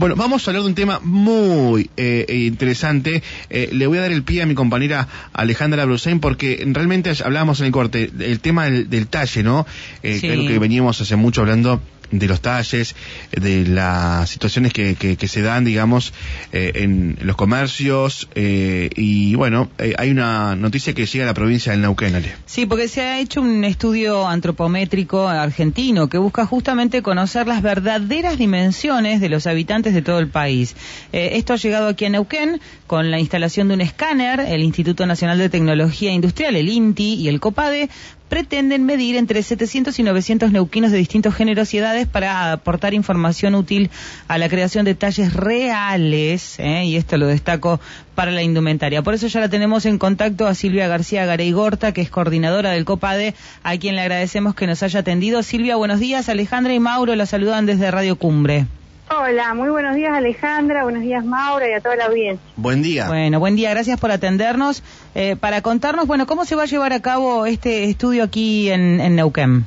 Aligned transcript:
Bueno, 0.00 0.16
vamos 0.16 0.48
a 0.48 0.50
hablar 0.50 0.62
de 0.62 0.68
un 0.70 0.74
tema 0.74 0.98
muy 1.04 1.90
eh, 1.98 2.46
interesante. 2.46 3.22
Eh, 3.50 3.68
le 3.70 3.86
voy 3.86 3.98
a 3.98 4.00
dar 4.00 4.12
el 4.12 4.22
pie 4.22 4.40
a 4.40 4.46
mi 4.46 4.54
compañera 4.54 5.06
Alejandra 5.34 5.84
Brusein 5.84 6.20
porque 6.20 6.66
realmente 6.72 7.12
hablábamos 7.22 7.60
en 7.60 7.66
el 7.66 7.72
corte 7.72 8.10
el 8.18 8.40
tema 8.40 8.70
del, 8.70 9.06
talle, 9.08 9.42
¿no? 9.42 9.66
Eh, 10.02 10.16
Creo 10.22 10.48
que 10.48 10.58
veníamos 10.58 11.02
hace 11.02 11.16
mucho 11.16 11.42
hablando 11.42 11.82
de 12.10 12.26
los 12.26 12.40
talles, 12.40 12.94
de 13.32 13.66
las 13.66 14.28
situaciones 14.28 14.72
que, 14.72 14.94
que, 14.94 15.28
se 15.28 15.42
dan, 15.42 15.64
digamos, 15.64 16.12
eh, 16.52 16.72
en 16.76 17.18
los 17.22 17.36
comercios. 17.36 18.28
Eh, 18.34 18.90
y 18.96 19.34
bueno, 19.34 19.70
eh, 19.78 19.94
hay 19.98 20.10
una 20.10 20.56
noticia 20.56 20.92
que 20.92 21.06
llega 21.06 21.24
a 21.24 21.26
la 21.26 21.34
provincia 21.34 21.72
del 21.72 21.82
Neuquén. 21.82 22.10
Sí, 22.46 22.66
porque 22.66 22.88
se 22.88 23.02
ha 23.02 23.20
hecho 23.20 23.40
un 23.40 23.64
estudio 23.64 24.26
antropométrico 24.26 25.28
argentino 25.28 26.08
que 26.08 26.18
busca 26.18 26.44
justamente 26.46 27.02
conocer 27.02 27.46
las 27.46 27.62
verdaderas 27.62 28.38
dimensiones 28.38 29.20
de 29.20 29.28
los 29.28 29.46
habitantes 29.46 29.94
de 29.94 30.02
todo 30.02 30.18
el 30.18 30.28
país. 30.28 30.74
esto 31.12 31.52
ha 31.52 31.56
llegado 31.56 31.88
aquí 31.88 32.06
a 32.06 32.08
Neuquén 32.08 32.60
con 32.86 33.10
la 33.10 33.20
instalación 33.20 33.68
de 33.68 33.74
un 33.74 33.80
escáner, 33.80 34.40
el 34.40 34.62
Instituto 34.62 35.06
Nacional 35.06 35.38
de 35.38 35.48
Tecnología 35.48 36.10
Industrial, 36.10 36.56
el 36.56 36.68
INTI 36.68 37.14
y 37.14 37.28
el 37.28 37.38
COPADE, 37.38 37.88
pretenden 38.30 38.86
medir 38.86 39.16
entre 39.16 39.42
700 39.42 39.98
y 39.98 40.02
900 40.04 40.52
neuquinos 40.52 40.92
de 40.92 40.98
distintos 40.98 41.34
géneros 41.34 41.74
y 41.74 41.78
edades 41.78 42.06
para 42.06 42.52
aportar 42.52 42.94
información 42.94 43.56
útil 43.56 43.90
a 44.28 44.38
la 44.38 44.48
creación 44.48 44.84
de 44.86 44.94
talles 44.94 45.34
reales, 45.34 46.58
¿eh? 46.60 46.84
y 46.84 46.96
esto 46.96 47.18
lo 47.18 47.26
destaco 47.26 47.80
para 48.14 48.30
la 48.30 48.42
indumentaria. 48.42 49.02
Por 49.02 49.14
eso 49.14 49.26
ya 49.26 49.40
la 49.40 49.48
tenemos 49.48 49.84
en 49.84 49.98
contacto 49.98 50.46
a 50.46 50.54
Silvia 50.54 50.86
García 50.86 51.26
Garey 51.26 51.50
Gorta, 51.50 51.92
que 51.92 52.02
es 52.02 52.08
coordinadora 52.08 52.70
del 52.70 52.84
COPADE, 52.84 53.34
a 53.64 53.76
quien 53.76 53.96
le 53.96 54.02
agradecemos 54.02 54.54
que 54.54 54.68
nos 54.68 54.82
haya 54.84 55.00
atendido. 55.00 55.42
Silvia, 55.42 55.74
buenos 55.76 55.98
días. 55.98 56.28
Alejandra 56.28 56.72
y 56.72 56.78
Mauro 56.78 57.16
la 57.16 57.26
saludan 57.26 57.66
desde 57.66 57.90
Radio 57.90 58.16
Cumbre. 58.16 58.66
Hola, 59.12 59.54
muy 59.54 59.68
buenos 59.70 59.96
días 59.96 60.12
Alejandra, 60.12 60.84
buenos 60.84 61.02
días 61.02 61.24
Maura 61.24 61.68
y 61.68 61.72
a 61.72 61.80
toda 61.80 61.96
la 61.96 62.04
audiencia. 62.04 62.40
Buen 62.54 62.80
día. 62.80 63.08
Bueno, 63.08 63.40
buen 63.40 63.56
día, 63.56 63.70
gracias 63.70 63.98
por 63.98 64.12
atendernos. 64.12 64.84
Eh, 65.16 65.34
para 65.34 65.62
contarnos, 65.62 66.06
bueno, 66.06 66.28
¿cómo 66.28 66.44
se 66.44 66.54
va 66.54 66.62
a 66.62 66.66
llevar 66.66 66.92
a 66.92 67.00
cabo 67.00 67.44
este 67.44 67.84
estudio 67.84 68.22
aquí 68.22 68.70
en, 68.70 69.00
en 69.00 69.16
Neuquén? 69.16 69.66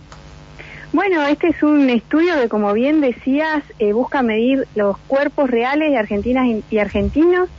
Bueno, 0.93 1.25
este 1.27 1.49
es 1.49 1.61
un 1.61 1.89
estudio 1.89 2.39
que, 2.39 2.47
como 2.47 2.71
bien 2.71 3.01
decías, 3.01 3.63
eh, 3.79 3.91
busca 3.91 4.21
medir 4.21 4.65
los 4.75 4.97
cuerpos 5.07 5.49
reales 5.49 5.91
de 5.91 5.97
argentinas 5.97 6.47
y 6.69 6.77
argentinos. 6.77 7.49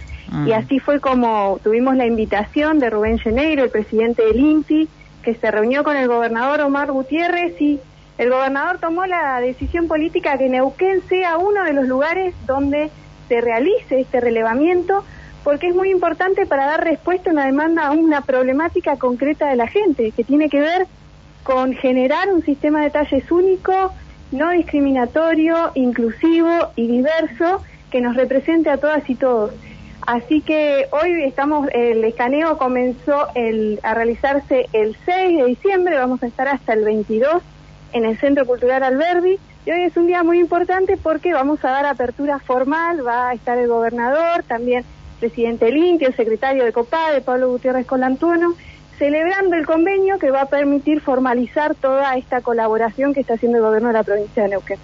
Y 0.47 0.53
ah. 0.53 0.59
así 0.59 0.79
fue 0.79 1.01
como 1.01 1.61
tuvimos 1.63 1.97
la 1.97 2.07
invitación 2.07 2.79
de 2.79 2.89
Rubén 2.89 3.19
Geneiro, 3.19 3.63
el 3.63 3.71
presidente 3.71 4.25
del 4.25 4.41
INTI, 4.41 4.89
que 5.23 5.35
se 5.35 5.51
reunió 5.51 5.85
con 5.85 5.99
el 5.99 6.09
gobernador 6.09 6.63
Omar 6.63 6.93
Gutiérrez 6.93 7.61
y 7.61 7.79
el 8.17 8.31
gobernador 8.31 8.79
tomó 8.79 9.07
la 9.07 9.41
decisión 9.41 9.89
política 9.89 10.39
que 10.39 10.49
Neuquén 10.49 11.03
sea 11.09 11.37
uno 11.37 11.65
de 11.65 11.73
los 11.73 11.89
lugares 11.89 12.35
donde 12.47 12.91
se 13.29 13.41
realice 13.41 14.01
este 14.01 14.21
relevamiento, 14.21 15.05
porque 15.43 15.69
es 15.69 15.75
muy 15.75 15.91
importante 15.91 16.47
para 16.47 16.67
dar 16.67 16.85
respuesta 16.85 17.31
a 17.31 17.33
una 17.33 17.47
demanda, 17.47 17.87
a 17.87 17.91
una 17.91 18.21
problemática 18.21 18.97
concreta 18.97 19.49
de 19.49 19.57
la 19.57 19.67
gente, 19.67 20.13
que 20.13 20.23
tiene 20.23 20.49
que 20.49 20.61
ver 20.61 20.87
con 21.43 21.75
generar 21.75 22.33
un 22.33 22.43
sistema 22.43 22.83
de 22.83 22.91
talles 22.91 23.31
único, 23.31 23.93
no 24.31 24.51
discriminatorio, 24.51 25.73
inclusivo 25.75 26.71
y 26.77 26.87
diverso, 26.87 27.63
que 27.91 28.01
nos 28.01 28.17
represente 28.17 28.71
a 28.71 28.79
todas 28.79 29.09
y 29.11 29.17
todos. 29.17 29.53
Así 30.07 30.41
que 30.41 30.87
hoy 30.93 31.25
estamos, 31.25 31.69
el 31.73 32.05
escaneo 32.05 32.59
comenzó 32.59 33.27
a 33.83 33.95
realizarse 33.95 34.69
el 34.73 34.97
6 35.05 35.39
de 35.39 35.45
diciembre, 35.47 35.97
vamos 35.97 36.23
a 36.23 36.27
estar 36.27 36.47
hasta 36.47 36.75
el 36.75 36.85
22 36.85 37.43
en 37.95 38.05
el 38.05 38.19
Centro 38.19 38.45
Cultural 38.45 38.83
Alberdi. 38.83 39.39
Y 39.65 39.71
hoy 39.71 39.85
es 39.85 39.97
un 39.97 40.07
día 40.07 40.23
muy 40.23 40.39
importante 40.39 40.99
porque 40.99 41.33
vamos 41.33 41.65
a 41.65 41.71
dar 41.71 41.87
apertura 41.87 42.39
formal, 42.39 43.07
va 43.07 43.31
a 43.31 43.35
estar 43.35 43.57
el 43.57 43.69
gobernador, 43.69 44.43
también 44.43 44.81
el 44.81 45.21
presidente 45.21 45.71
Limpio, 45.71 46.09
el 46.09 46.17
secretario 46.17 46.65
de 46.65 46.73
COPADE, 46.73 47.23
Pablo 47.23 47.49
Gutiérrez 47.49 47.87
Colantuono, 47.87 48.55
celebrando 48.99 49.57
el 49.57 49.65
convenio 49.65 50.19
que 50.19 50.31
va 50.31 50.43
a 50.43 50.49
permitir 50.49 51.01
formalizar 51.01 51.75
toda 51.75 52.15
esta 52.17 52.43
colaboración 52.43 53.15
que 53.15 53.21
está 53.21 53.35
haciendo 53.35 53.59
el 53.59 53.65
gobierno 53.65 53.89
de 53.89 53.95
la 53.95 54.03
provincia 54.03 54.43
de 54.43 54.51
Neuquén. 54.51 54.79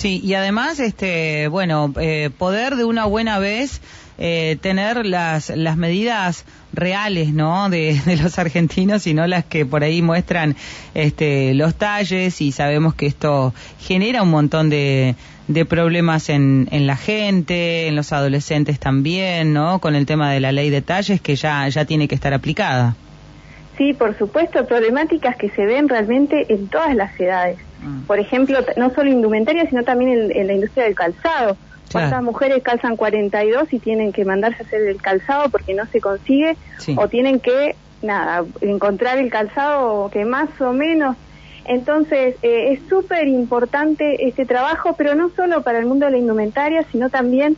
Sí, 0.00 0.18
y 0.24 0.32
además, 0.32 0.80
este, 0.80 1.48
bueno, 1.48 1.92
eh, 2.00 2.30
poder 2.38 2.76
de 2.76 2.86
una 2.86 3.04
buena 3.04 3.38
vez 3.38 3.82
eh, 4.16 4.56
tener 4.62 5.04
las, 5.04 5.50
las 5.50 5.76
medidas 5.76 6.46
reales, 6.72 7.34
¿no? 7.34 7.68
De, 7.68 8.00
los 8.22 8.38
argentinos 8.38 9.06
y 9.06 9.12
no 9.12 9.26
las 9.26 9.44
que 9.44 9.66
por 9.66 9.84
ahí 9.84 10.00
muestran 10.00 10.56
este, 10.94 11.52
los 11.52 11.74
talles 11.74 12.40
y 12.40 12.50
sabemos 12.50 12.94
que 12.94 13.04
esto 13.04 13.52
genera 13.78 14.22
un 14.22 14.30
montón 14.30 14.70
de, 14.70 15.16
de 15.48 15.66
problemas 15.66 16.30
en, 16.30 16.68
en 16.70 16.86
la 16.86 16.96
gente, 16.96 17.86
en 17.86 17.94
los 17.94 18.14
adolescentes 18.14 18.80
también, 18.80 19.52
¿no? 19.52 19.80
Con 19.80 19.94
el 19.94 20.06
tema 20.06 20.32
de 20.32 20.40
la 20.40 20.50
ley 20.50 20.70
de 20.70 20.80
talles 20.80 21.20
que 21.20 21.36
ya, 21.36 21.68
ya 21.68 21.84
tiene 21.84 22.08
que 22.08 22.14
estar 22.14 22.32
aplicada. 22.32 22.96
Sí, 23.76 23.92
por 23.92 24.16
supuesto, 24.16 24.64
problemáticas 24.64 25.36
que 25.36 25.50
se 25.50 25.66
ven 25.66 25.90
realmente 25.90 26.50
en 26.50 26.68
todas 26.68 26.94
las 26.94 27.20
edades. 27.20 27.58
Ah. 27.82 28.00
Por 28.06 28.18
ejemplo, 28.18 28.58
no 28.76 28.90
solo 28.90 29.10
indumentaria, 29.10 29.68
sino 29.68 29.82
también 29.84 30.30
en 30.32 30.46
la 30.46 30.52
industria 30.52 30.84
del 30.84 30.94
calzado 30.94 31.56
¿Cuántas 31.92 32.22
mujeres 32.22 32.62
calzan 32.62 32.96
42 32.96 33.72
y 33.72 33.78
tienen 33.80 34.12
que 34.12 34.24
mandarse 34.24 34.62
a 34.62 34.66
hacer 34.66 34.82
el 34.82 35.02
calzado 35.02 35.50
porque 35.50 35.74
no 35.74 35.86
se 35.86 36.00
consigue? 36.00 36.56
O 36.96 37.08
tienen 37.08 37.40
que, 37.40 37.74
nada, 38.02 38.44
encontrar 38.60 39.18
el 39.18 39.30
calzado 39.30 40.10
que 40.10 40.24
más 40.24 40.48
o 40.60 40.72
menos... 40.72 41.16
Entonces, 41.66 42.36
eh, 42.42 42.72
es 42.72 42.80
súper 42.88 43.28
importante 43.28 44.26
este 44.26 44.46
trabajo, 44.46 44.94
pero 44.96 45.14
no 45.14 45.30
solo 45.36 45.62
para 45.62 45.78
el 45.78 45.86
mundo 45.86 46.06
de 46.06 46.12
la 46.12 46.18
indumentaria, 46.18 46.84
sino 46.90 47.10
también 47.10 47.56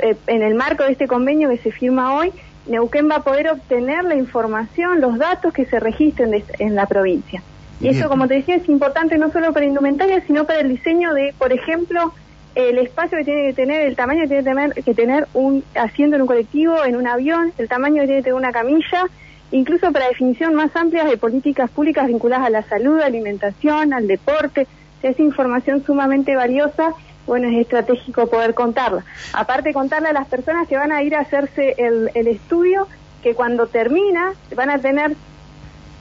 eh, 0.00 0.16
en 0.26 0.42
el 0.42 0.54
marco 0.54 0.82
de 0.82 0.92
este 0.92 1.06
convenio 1.06 1.48
que 1.48 1.58
se 1.58 1.70
firma 1.70 2.14
hoy, 2.16 2.32
Neuquén 2.66 3.08
va 3.08 3.16
a 3.16 3.22
poder 3.22 3.48
obtener 3.48 4.04
la 4.04 4.16
información, 4.16 5.00
los 5.00 5.18
datos 5.18 5.52
que 5.52 5.66
se 5.66 5.78
registren 5.78 6.42
en 6.58 6.74
la 6.74 6.86
provincia. 6.86 7.42
Y 7.80 7.88
eso, 7.88 8.08
como 8.08 8.28
te 8.28 8.34
decía, 8.34 8.56
es 8.56 8.68
importante 8.68 9.18
no 9.18 9.30
solo 9.30 9.52
para 9.52 9.66
indumentaria, 9.66 10.22
sino 10.26 10.44
para 10.44 10.60
el 10.60 10.68
diseño 10.68 11.12
de, 11.12 11.34
por 11.36 11.52
ejemplo, 11.52 12.12
el 12.54 12.78
espacio 12.78 13.18
que 13.18 13.24
tiene 13.24 13.46
que 13.46 13.52
tener, 13.52 13.86
el 13.86 13.96
tamaño 13.96 14.22
que 14.22 14.28
tiene 14.28 14.42
que 14.42 14.50
tener, 14.50 14.72
que 14.72 14.94
tener 14.94 15.28
un 15.34 15.64
asiento 15.74 16.16
en 16.16 16.22
un 16.22 16.28
colectivo, 16.28 16.84
en 16.84 16.96
un 16.96 17.06
avión, 17.06 17.52
el 17.58 17.68
tamaño 17.68 18.02
que 18.02 18.06
tiene 18.06 18.20
que 18.20 18.24
tener 18.24 18.38
una 18.38 18.52
camilla, 18.52 19.06
incluso 19.50 19.92
para 19.92 20.08
definición 20.08 20.54
más 20.54 20.74
amplia 20.74 21.04
de 21.04 21.16
políticas 21.16 21.70
públicas 21.70 22.06
vinculadas 22.06 22.46
a 22.46 22.50
la 22.50 22.62
salud, 22.62 23.00
alimentación, 23.00 23.92
al 23.92 24.06
deporte. 24.06 24.66
Es 25.02 25.18
información 25.20 25.84
sumamente 25.84 26.34
valiosa, 26.34 26.94
bueno, 27.26 27.48
es 27.48 27.56
estratégico 27.60 28.26
poder 28.28 28.54
contarla. 28.54 29.04
Aparte 29.32 29.72
contarla 29.72 30.10
a 30.10 30.12
las 30.12 30.28
personas 30.28 30.66
que 30.68 30.76
van 30.76 30.92
a 30.92 31.02
ir 31.02 31.14
a 31.14 31.20
hacerse 31.20 31.74
el, 31.76 32.10
el 32.14 32.26
estudio, 32.28 32.86
que 33.22 33.34
cuando 33.34 33.66
termina 33.66 34.32
van 34.54 34.70
a 34.70 34.78
tener, 34.78 35.14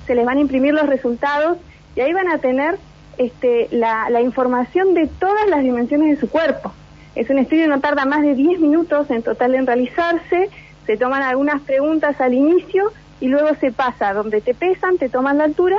se 0.06 0.16
les 0.16 0.26
van 0.26 0.38
a 0.38 0.42
imprimir 0.42 0.74
los 0.74 0.88
resultados 0.88 1.58
y 1.96 2.02
ahí 2.02 2.14
van 2.14 2.30
a 2.30 2.38
tener 2.40 2.78
este, 3.18 3.68
la, 3.72 4.10
la, 4.10 4.22
información 4.22 4.94
de 4.94 5.08
todas 5.08 5.48
las 5.48 5.62
dimensiones 5.62 6.16
de 6.16 6.20
su 6.20 6.30
cuerpo. 6.30 6.74
Es 7.16 7.30
un 7.30 7.38
estudio 7.38 7.64
que 7.64 7.70
no 7.70 7.80
tarda 7.80 8.06
más 8.06 8.22
de 8.24 8.34
10 8.34 8.60
minutos 8.60 9.10
en 9.12 9.22
total 9.22 9.54
en 9.56 9.68
realizarse, 9.68 10.50
se 10.86 10.98
toman 10.98 11.22
algunas 11.22 11.62
preguntas 11.62 12.20
al 12.20 12.34
inicio 12.34 12.92
y 13.20 13.28
luego 13.28 13.56
se 13.56 13.72
pasa 13.72 14.14
donde 14.14 14.42
te 14.42 14.54
pesan, 14.54 14.98
te 14.98 15.10
toman 15.10 15.38
la 15.38 15.46
altura 15.46 15.78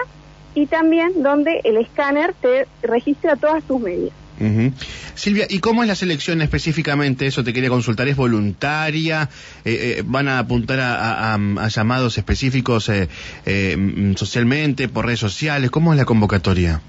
y 0.54 0.66
también 0.66 1.22
donde 1.22 1.60
el 1.64 1.76
escáner 1.76 2.34
te 2.34 2.66
registra 2.82 3.36
todas 3.36 3.64
tus 3.64 3.80
medidas. 3.80 4.23
Silvia, 5.14 5.46
¿y 5.48 5.60
cómo 5.60 5.82
es 5.82 5.88
la 5.88 5.94
selección 5.94 6.42
específicamente? 6.42 7.26
Eso 7.26 7.44
te 7.44 7.52
quería 7.52 7.70
consultar. 7.70 8.08
¿Es 8.08 8.16
voluntaria? 8.16 9.28
Eh, 9.64 9.98
eh, 9.98 10.02
¿Van 10.04 10.28
a 10.28 10.38
apuntar 10.38 10.80
a, 10.80 11.34
a, 11.34 11.68
llamados 11.68 12.18
específicos 12.18 12.88
eh, 12.88 13.08
mm, 13.76 14.14
socialmente, 14.14 14.88
por 14.88 15.06
redes 15.06 15.20
sociales? 15.20 15.70
¿Cómo 15.70 15.92
es 15.92 15.98
la 15.98 16.04
convocatoria? 16.04 16.80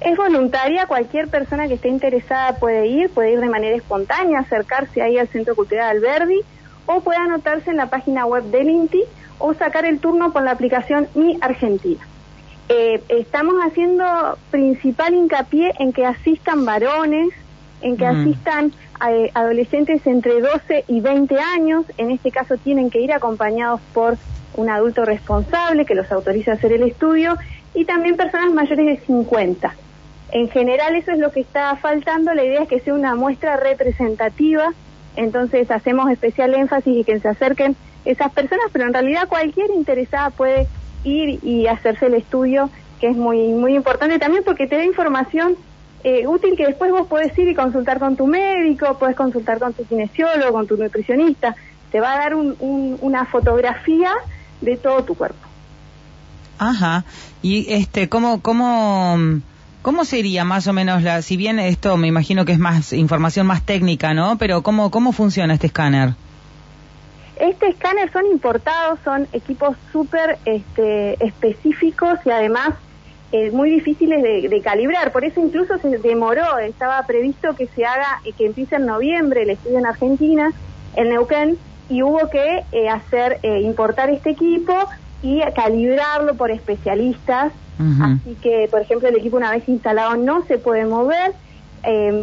Es 0.00 0.16
voluntaria, 0.16 0.86
cualquier 0.86 1.28
persona 1.28 1.68
que 1.68 1.74
esté 1.74 1.88
interesada 1.88 2.56
puede 2.56 2.86
ir, 2.86 3.10
puede 3.10 3.32
ir 3.32 3.40
de 3.40 3.50
manera 3.50 3.76
espontánea, 3.76 4.40
acercarse 4.40 5.02
ahí 5.02 5.18
al 5.18 5.28
Centro 5.28 5.54
Cultural 5.54 5.90
Alberdi 5.90 6.40
o 6.86 7.02
puede 7.02 7.18
anotarse 7.18 7.70
en 7.70 7.76
la 7.76 7.90
página 7.90 8.24
web 8.24 8.44
del 8.44 8.70
INTI 8.70 9.02
o 9.38 9.52
sacar 9.54 9.84
el 9.84 10.00
turno 10.00 10.32
por 10.32 10.42
la 10.42 10.52
aplicación 10.52 11.06
Mi 11.14 11.36
Argentina. 11.40 12.00
Eh, 12.72 13.02
estamos 13.08 13.54
haciendo 13.66 14.38
principal 14.52 15.12
hincapié 15.12 15.72
en 15.80 15.92
que 15.92 16.06
asistan 16.06 16.64
varones, 16.64 17.30
en 17.82 17.96
que 17.96 18.06
asistan 18.06 18.72
eh, 19.08 19.28
adolescentes 19.34 20.06
entre 20.06 20.40
12 20.40 20.84
y 20.86 21.00
20 21.00 21.36
años, 21.40 21.84
en 21.98 22.12
este 22.12 22.30
caso 22.30 22.56
tienen 22.58 22.88
que 22.88 23.00
ir 23.00 23.12
acompañados 23.12 23.80
por 23.92 24.18
un 24.54 24.70
adulto 24.70 25.04
responsable 25.04 25.84
que 25.84 25.96
los 25.96 26.12
autorice 26.12 26.52
a 26.52 26.54
hacer 26.54 26.72
el 26.72 26.84
estudio 26.84 27.36
y 27.74 27.86
también 27.86 28.16
personas 28.16 28.52
mayores 28.52 28.86
de 28.86 29.04
50. 29.04 29.74
En 30.30 30.48
general 30.48 30.94
eso 30.94 31.10
es 31.10 31.18
lo 31.18 31.32
que 31.32 31.40
está 31.40 31.74
faltando, 31.74 32.32
la 32.34 32.44
idea 32.44 32.62
es 32.62 32.68
que 32.68 32.78
sea 32.78 32.94
una 32.94 33.16
muestra 33.16 33.56
representativa, 33.56 34.72
entonces 35.16 35.68
hacemos 35.72 36.08
especial 36.08 36.54
énfasis 36.54 36.98
y 36.98 37.02
que 37.02 37.18
se 37.18 37.26
acerquen 37.26 37.74
esas 38.04 38.30
personas, 38.30 38.66
pero 38.72 38.86
en 38.86 38.92
realidad 38.92 39.26
cualquier 39.28 39.70
interesada 39.72 40.30
puede 40.30 40.68
ir 41.04 41.38
y 41.44 41.66
hacerse 41.66 42.06
el 42.06 42.14
estudio, 42.14 42.70
que 43.00 43.08
es 43.08 43.16
muy 43.16 43.48
muy 43.48 43.74
importante 43.74 44.18
también 44.18 44.44
porque 44.44 44.66
te 44.66 44.76
da 44.76 44.84
información 44.84 45.56
eh, 46.02 46.26
útil 46.26 46.56
que 46.56 46.66
después 46.66 46.90
vos 46.90 47.06
podés 47.06 47.36
ir 47.38 47.48
y 47.48 47.54
consultar 47.54 47.98
con 47.98 48.16
tu 48.16 48.26
médico, 48.26 48.98
podés 48.98 49.16
consultar 49.16 49.58
con 49.58 49.74
tu 49.74 49.84
kinesiólogo, 49.84 50.52
con 50.52 50.66
tu 50.66 50.76
nutricionista. 50.76 51.54
Te 51.92 52.00
va 52.00 52.14
a 52.14 52.18
dar 52.18 52.34
una 52.34 53.24
fotografía 53.26 54.12
de 54.60 54.76
todo 54.76 55.02
tu 55.04 55.14
cuerpo. 55.14 55.46
Ajá. 56.58 57.04
Y 57.42 57.72
este, 57.72 58.08
¿cómo, 58.08 58.40
cómo, 58.40 59.18
cómo 59.82 60.04
sería 60.04 60.44
más 60.44 60.66
o 60.68 60.72
menos 60.72 61.02
la, 61.02 61.20
si 61.22 61.36
bien 61.36 61.58
esto 61.58 61.96
me 61.96 62.06
imagino 62.06 62.44
que 62.44 62.52
es 62.52 62.58
más 62.58 62.92
información 62.92 63.46
más 63.46 63.62
técnica, 63.62 64.14
¿no? 64.14 64.38
Pero 64.38 64.62
¿cómo, 64.62 64.90
cómo 64.90 65.12
funciona 65.12 65.54
este 65.54 65.66
escáner? 65.66 66.14
Este 67.40 67.68
escáner 67.68 68.12
son 68.12 68.26
importados, 68.26 68.98
son 69.02 69.26
equipos 69.32 69.74
súper 69.92 70.38
este, 70.44 71.16
específicos 71.24 72.18
y 72.26 72.30
además 72.30 72.74
eh, 73.32 73.50
muy 73.50 73.70
difíciles 73.70 74.22
de, 74.22 74.60
calibrar. 74.60 75.10
Por 75.10 75.24
eso 75.24 75.40
incluso 75.40 75.78
se 75.78 75.98
demoró. 75.98 76.58
Estaba 76.58 77.02
previsto 77.06 77.54
que 77.56 77.66
se 77.68 77.86
haga, 77.86 78.20
que 78.36 78.44
empiece 78.44 78.76
en 78.76 78.84
noviembre 78.84 79.42
el 79.42 79.50
estudio 79.50 79.78
en 79.78 79.86
Argentina, 79.86 80.52
en 80.96 81.08
Neuquén, 81.08 81.56
y 81.88 82.02
hubo 82.02 82.28
que 82.28 82.64
eh, 82.72 82.88
hacer 82.90 83.38
eh, 83.42 83.60
importar 83.62 84.10
este 84.10 84.30
equipo 84.30 84.74
y 85.22 85.40
calibrarlo 85.54 86.34
por 86.34 86.50
especialistas. 86.50 87.52
Así 88.02 88.36
que, 88.42 88.68
por 88.70 88.82
ejemplo, 88.82 89.08
el 89.08 89.16
equipo 89.16 89.38
una 89.38 89.50
vez 89.50 89.66
instalado 89.66 90.14
no 90.14 90.44
se 90.44 90.58
puede 90.58 90.84
mover. 90.84 91.32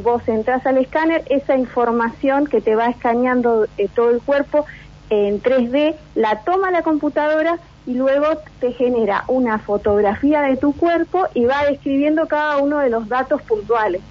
vos 0.03 0.21
entras 0.27 0.63
al 0.67 0.77
escáner, 0.77 1.23
esa 1.31 1.57
información 1.57 2.45
que 2.45 2.61
te 2.61 2.75
va 2.75 2.89
escaneando 2.89 3.65
todo 3.95 4.11
el 4.11 4.21
cuerpo 4.21 4.67
en 5.09 5.41
3D, 5.41 5.95
la 6.15 6.41
toma 6.41 6.71
la 6.71 6.81
computadora 6.81 7.59
y 7.85 7.93
luego 7.93 8.27
te 8.59 8.73
genera 8.73 9.23
una 9.27 9.59
fotografía 9.59 10.41
de 10.41 10.57
tu 10.57 10.73
cuerpo 10.73 11.27
y 11.33 11.45
va 11.45 11.63
describiendo 11.65 12.27
cada 12.27 12.57
uno 12.57 12.79
de 12.79 12.89
los 12.89 13.07
datos 13.07 13.41
puntuales 13.43 14.01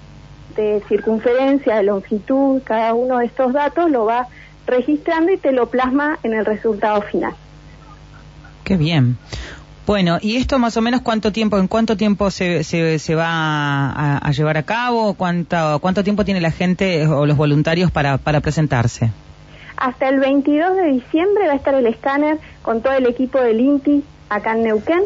de 0.56 0.82
circunferencia, 0.88 1.76
de 1.76 1.82
longitud, 1.82 2.62
cada 2.64 2.94
uno 2.94 3.18
de 3.18 3.26
estos 3.26 3.52
datos 3.52 3.90
lo 3.90 4.06
va 4.06 4.26
registrando 4.66 5.30
y 5.30 5.36
te 5.36 5.52
lo 5.52 5.68
plasma 5.68 6.18
en 6.22 6.32
el 6.32 6.46
resultado 6.46 7.02
final. 7.02 7.34
Qué 8.64 8.78
bien. 8.78 9.18
Bueno, 9.86 10.18
¿y 10.20 10.36
esto 10.36 10.58
más 10.58 10.76
o 10.76 10.82
menos 10.82 11.02
cuánto 11.02 11.30
tiempo, 11.30 11.58
en 11.58 11.68
cuánto 11.68 11.96
tiempo 11.96 12.30
se, 12.30 12.64
se, 12.64 13.14
va 13.14 14.18
a, 14.18 14.32
llevar 14.32 14.56
a 14.56 14.64
cabo? 14.64 15.14
¿Cuánto, 15.14 15.78
¿Cuánto 15.80 16.02
tiempo 16.02 16.24
tiene 16.24 16.40
la 16.40 16.50
gente 16.50 17.06
o 17.06 17.26
los 17.26 17.36
voluntarios 17.36 17.92
para 17.92 18.18
presentarse? 18.18 19.12
Hasta 19.76 20.08
el 20.08 20.20
22 20.20 20.76
de 20.76 20.84
diciembre 20.84 21.46
va 21.46 21.52
a 21.52 21.56
estar 21.56 21.74
el 21.74 21.86
escáner 21.86 22.38
con 22.62 22.80
todo 22.82 22.94
el 22.94 23.06
equipo 23.06 23.40
del 23.40 23.60
INTI 23.60 24.04
acá 24.28 24.52
en 24.52 24.62
Neuquén. 24.62 25.02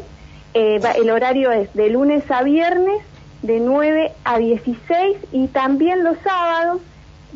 Eh, 0.54 0.80
el 0.96 1.10
horario 1.10 1.52
es 1.52 1.72
de 1.74 1.90
lunes 1.90 2.28
a 2.30 2.42
viernes 2.42 3.02
de 3.42 3.60
9 3.60 4.12
a 4.24 4.38
16 4.38 5.16
y 5.32 5.48
también 5.48 6.04
los 6.04 6.18
sábados 6.18 6.80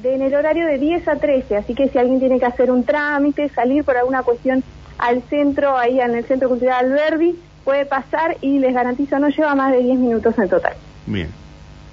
en 0.02 0.22
el 0.22 0.34
horario 0.34 0.66
de 0.66 0.78
10 0.78 1.08
a 1.08 1.16
13. 1.16 1.56
Así 1.56 1.75
que 1.75 1.88
si 1.88 1.98
alguien 1.98 2.20
tiene 2.20 2.38
que 2.38 2.46
hacer 2.46 2.70
un 2.70 2.84
trámite, 2.84 3.48
salir 3.50 3.84
por 3.84 3.96
alguna 3.96 4.22
cuestión 4.22 4.62
al 4.98 5.22
centro, 5.22 5.76
ahí 5.76 6.00
en 6.00 6.14
el 6.14 6.25
Centro 6.25 6.48
Cultural 6.48 6.86
Alberdi, 6.86 7.38
puede 7.64 7.86
pasar 7.86 8.36
y 8.40 8.58
les 8.58 8.75
garantizo 8.75 9.19
no 9.19 9.28
lleva 9.28 9.54
más 9.54 9.72
de 9.72 9.78
10 9.78 9.98
minutos 9.98 10.38
en 10.38 10.48
total. 10.48 10.75
Bien. 11.06 11.44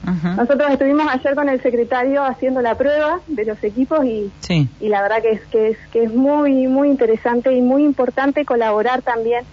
Nosotros 0.04 0.72
estuvimos 0.72 1.08
ayer 1.10 1.36
con 1.36 1.48
el 1.48 1.62
secretario 1.62 2.24
haciendo 2.24 2.62
la 2.62 2.76
prueba 2.76 3.20
de 3.28 3.46
los 3.46 3.64
equipos 3.64 4.04
y, 4.06 4.32
y 4.80 4.90
la 4.90 5.02
verdad 5.02 5.22
que 5.22 5.32
es, 5.32 5.42
que 5.46 5.70
es 5.70 5.78
que 5.92 6.04
es 6.04 6.14
muy 6.14 6.68
muy 6.68 6.90
interesante 6.90 7.54
y 7.54 7.62
muy 7.62 7.84
importante 7.84 8.44
colaborar 8.44 9.04
también 9.04 9.44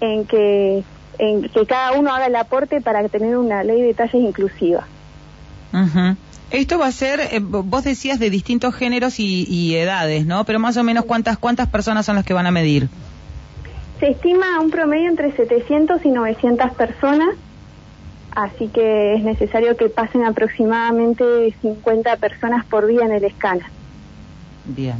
en 0.00 0.24
que 0.24 0.82
en 1.18 1.48
que 1.48 1.66
cada 1.66 1.92
uno 1.92 2.12
haga 2.12 2.26
el 2.26 2.36
aporte 2.36 2.80
para 2.80 3.08
tener 3.08 3.36
una 3.36 3.62
ley 3.62 3.80
de 3.82 3.94
talles 3.94 4.14
inclusiva. 4.14 4.86
Esto 6.50 6.78
va 6.78 6.86
a 6.86 6.92
ser, 6.92 7.20
eh, 7.20 7.40
vos 7.40 7.84
decías 7.84 8.18
de 8.18 8.28
distintos 8.28 8.74
géneros 8.74 9.18
y, 9.18 9.46
y, 9.48 9.74
edades, 9.76 10.26
¿no? 10.26 10.44
Pero 10.44 10.58
más 10.58 10.76
o 10.76 10.84
menos 10.84 11.06
cuántas 11.06 11.38
cuántas 11.38 11.68
personas 11.68 12.04
son 12.04 12.16
las 12.16 12.26
que 12.26 12.34
van 12.34 12.46
a 12.46 12.50
medir. 12.50 12.88
Se 14.00 14.10
estima 14.10 14.60
un 14.60 14.70
promedio 14.70 15.08
entre 15.08 15.34
700 15.34 16.04
y 16.04 16.10
900 16.10 16.72
personas 16.72 17.36
así 18.34 18.68
que 18.68 19.14
es 19.14 19.22
necesario 19.22 19.76
que 19.76 19.88
pasen 19.88 20.24
aproximadamente 20.24 21.54
50 21.60 22.16
personas 22.16 22.64
por 22.66 22.86
día 22.86 23.04
en 23.04 23.12
el 23.12 23.24
escáner. 23.24 23.66
Bien. 24.64 24.96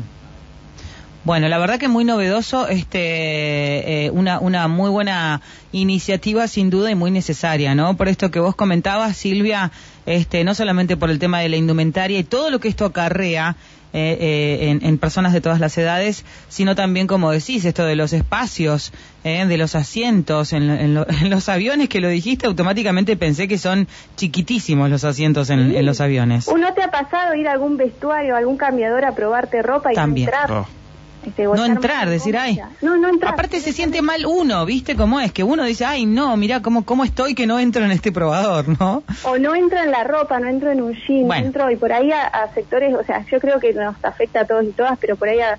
Bueno, 1.25 1.49
la 1.49 1.59
verdad 1.59 1.79
que 1.79 1.87
muy 1.87 2.05
novedoso, 2.05 2.67
este, 2.69 4.07
eh, 4.07 4.11
una, 4.11 4.41
una 4.41 4.67
muy 4.67 4.91
buena 4.91 5.41
iniciativa 5.71 6.49
sin 6.49 6.69
duda 6.69 6.91
y 6.91 6.97
muy 6.97 7.13
necesaria, 7.13 7.77
¿no? 7.77 7.97
Por 7.97 8.09
esto 8.09 8.33
que 8.33 8.41
vos 8.41 8.57
comentabas, 8.57 9.17
Silvia, 9.17 9.71
este, 10.05 10.43
no 10.43 10.55
solamente 10.55 10.97
por 10.97 11.11
el 11.11 11.21
tema 11.21 11.39
de 11.39 11.49
la 11.49 11.57
indumentaria 11.57 12.19
y 12.19 12.25
todo 12.25 12.51
lo 12.51 12.59
que 12.59 12.69
esto 12.69 12.85
acarrea 12.85 13.57
eh, 13.95 14.17
eh, 14.21 14.79
en, 14.81 14.99
personas 14.99 15.35
de 15.35 15.43
todas 15.43 15.61
las 15.61 15.77
edades, 15.77 16.25
sino 16.49 16.75
también, 16.75 17.07
como 17.07 17.31
decís, 17.31 17.67
esto 17.67 17.85
de 17.85 17.95
los 17.95 18.15
espacios, 18.15 18.91
eh, 19.23 19.45
de 19.45 19.59
los 19.59 19.75
asientos, 19.75 20.55
en, 20.55 20.95
los 21.31 21.49
aviones 21.51 21.91
que 21.91 22.01
lo 22.01 22.09
dijiste, 22.09 22.47
automáticamente 22.47 23.19
pensé 23.19 23.49
que 23.49 23.59
son 23.59 23.87
chiquitísimos 24.17 24.89
los 24.89 25.05
asientos 25.05 25.51
en, 25.51 25.85
los 25.85 26.01
aviones. 26.01 26.49
¿Uno 26.49 26.73
te 26.73 26.83
ha 26.83 26.91
pasado 26.91 27.35
ir 27.35 27.47
a 27.49 27.53
algún 27.53 27.77
vestuario, 27.77 28.35
algún 28.35 28.57
cambiador 28.57 29.05
a 29.05 29.15
probarte 29.15 29.61
ropa 29.61 29.93
y 29.93 29.95
también. 29.95 30.29
entrar? 30.29 30.51
Oh. 30.51 30.82
Este, 31.27 31.45
no 31.45 31.65
entrar, 31.65 32.09
decir, 32.09 32.37
ay. 32.37 32.61
No, 32.81 32.97
no 32.97 33.09
entrar. 33.09 33.35
Aparte 33.35 33.61
se 33.61 33.73
siente 33.73 34.03
mal 34.03 34.27
uno, 34.27 34.65
¿viste 34.67 34.97
cómo 34.97 35.21
es? 35.21 35.33
Que 35.33 35.45
uno 35.45 35.65
dice, 35.65 35.85
ay, 35.85 36.05
no, 36.05 36.37
mira 36.37 36.63
cómo, 36.63 36.85
cómo 36.85 37.05
estoy 37.05 37.35
que 37.35 37.47
no 37.47 37.61
entro 37.61 37.85
en 37.85 37.93
este 37.93 38.11
probador, 38.11 38.69
¿no? 38.81 39.03
O 39.25 39.39
no 39.39 39.55
entro 39.55 39.81
en 39.81 39.91
la 39.91 40.05
ropa, 40.05 40.41
no 40.41 40.49
entro 40.49 40.71
en 40.71 40.83
un 40.83 40.95
jean, 40.95 41.29
no 41.29 41.35
entro 41.35 41.71
y 41.71 41.77
por 41.77 41.93
ahí 41.93 42.11
a, 42.13 42.49
sectores, 42.55 42.95
o 42.95 43.05
sea, 43.05 43.25
yo 43.31 43.41
creo 43.41 43.61
que 43.61 43.73
nos 43.73 43.95
afecta 44.05 44.41
a 44.41 44.45
todos 44.47 44.65
y 44.65 44.73
todas, 44.73 44.99
pero 44.99 45.17
por 45.17 45.29
ahí 45.29 45.39
a 45.41 45.59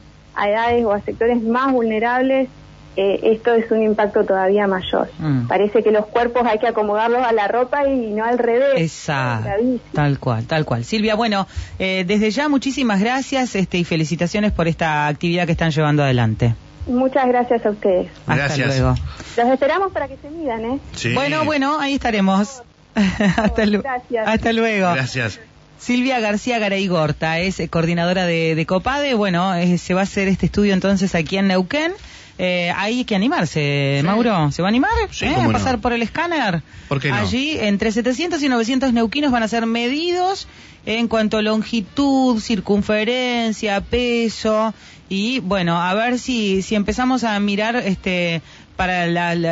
edades 0.50 0.84
o 0.86 0.92
a 0.92 1.02
sectores 1.02 1.42
más 1.42 1.72
vulnerables 1.72 2.50
eh, 2.96 3.20
esto 3.24 3.54
es 3.54 3.70
un 3.72 3.82
impacto 3.82 4.24
todavía 4.24 4.68
mayor. 4.68 5.10
Mm. 5.20 5.48
Parece 5.48 5.84
que 5.84 5.92
los 5.92 6.06
cuerpos 6.06 6.44
hay 6.46 6.60
que 6.60 6.68
acomodarlos 6.68 7.26
a 7.26 7.32
la 7.32 7.48
ropa 7.48 7.88
y 7.88 8.12
no 8.12 8.24
al 8.24 8.38
revés. 8.38 8.74
Exacto. 8.78 9.50
Tal 9.94 10.20
cual, 10.20 10.46
tal 10.46 10.66
cual. 10.66 10.86
Silvia, 10.86 11.16
bueno, 11.16 11.48
eh, 11.80 12.04
desde 12.06 12.32
ya 12.32 12.50
muchísimas 12.50 13.00
gracias 13.00 13.56
este, 13.56 13.78
y 13.78 13.84
felicitaciones 13.84 14.52
por 14.52 14.68
esta 14.68 15.08
actividad 15.08 15.46
que 15.46 15.54
están 15.54 15.72
llevando 15.72 16.04
adelante. 16.04 16.56
Muchas 16.88 17.28
gracias 17.28 17.66
a 17.66 17.70
ustedes. 17.70 18.12
Hasta 18.28 18.58
luego. 18.58 18.96
Los 19.38 19.48
esperamos 19.48 19.92
para 19.92 20.08
que 20.08 20.18
se 20.18 20.30
midan, 20.30 20.66
¿eh? 20.66 20.80
Bueno, 21.14 21.46
bueno, 21.46 21.80
ahí 21.80 21.94
estaremos. 21.94 22.62
hasta, 22.96 23.66
gracias. 23.66 24.28
hasta 24.28 24.54
luego. 24.54 24.92
Gracias. 24.94 25.40
Silvia 25.84 26.22
García 26.22 26.60
Garay 26.60 26.88
Gorta 26.88 27.40
es 27.40 27.62
coordinadora 27.70 28.26
de, 28.26 28.66
COPADE. 28.66 29.16
Bueno, 29.16 29.52
se 29.78 29.94
va 29.94 30.00
a 30.00 30.04
hacer 30.04 30.30
este 30.30 30.46
estudio 30.46 30.74
entonces 30.74 31.14
aquí 31.14 31.38
en 31.38 31.50
Neuquén. 31.50 31.92
Eh, 32.38 32.72
hay 32.74 33.04
que 33.04 33.18
animarse, 33.18 34.02
Mauro. 34.06 34.50
¿Se 34.54 34.62
va 34.62 34.70
a 34.70 34.72
animar? 34.72 34.94
¿Eh? 35.20 35.36
¿A 35.36 35.52
pasar 35.52 35.80
por 35.80 35.92
el 35.92 36.02
escáner? 36.02 36.64
Allí, 37.12 37.58
entre 37.60 37.92
700 37.92 38.42
y 38.42 38.48
900 38.48 38.94
neuquinos 38.94 39.34
van 39.34 39.44
a 39.44 39.48
ser 39.50 39.66
medidos 39.66 40.48
en 40.86 41.10
cuanto 41.10 41.38
a 41.38 41.42
longitud, 41.42 42.40
circunferencia, 42.40 43.82
peso. 43.82 44.74
Y 45.14 45.42
bueno, 45.42 45.80
a 45.80 45.94
ver 45.94 46.18
si, 46.18 46.64
si 46.64 46.74
empezamos 46.74 47.24
a 47.24 47.40
mirar 47.40 47.76
este 47.76 48.42
para 48.76 49.06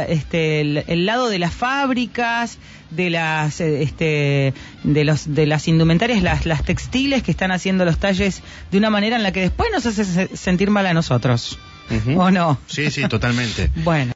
este, 0.05 0.61
el, 0.61 1.05
lado 1.05 1.29
de 1.29 1.37
las 1.37 1.53
fábricas, 1.53 2.57
de 2.89 3.11
las 3.11 3.61
este, 3.61 4.55
de 4.83 5.03
los 5.03 5.35
de 5.35 5.45
las 5.45 5.67
indumentarias, 5.67 6.23
las, 6.23 6.47
las 6.47 6.63
textiles 6.63 7.21
que 7.21 7.29
están 7.29 7.51
haciendo 7.51 7.85
los 7.85 7.99
talles 7.99 8.41
de 8.71 8.79
una 8.79 8.89
manera 8.89 9.17
en 9.17 9.21
la 9.21 9.31
que 9.31 9.41
después 9.41 9.69
nos 9.71 9.85
hace 9.85 10.35
sentir 10.35 10.71
mal 10.71 10.87
a 10.87 10.95
nosotros. 10.95 11.59
¿O 12.17 12.31
no? 12.31 12.57
Sí, 12.65 12.89
sí, 12.89 13.07
totalmente. 13.07 13.69
bueno. 13.83 14.09